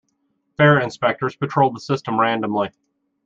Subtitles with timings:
[0.57, 2.71] Fare inspectors patrol the system randomly.